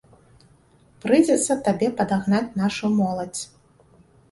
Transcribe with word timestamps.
Прыйдзецца 1.03 1.59
табе 1.69 1.91
падагнаць 2.01 2.55
нашу 2.65 2.93
моладзь. 2.99 3.43